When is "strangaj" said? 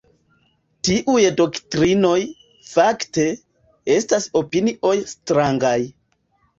5.17-5.81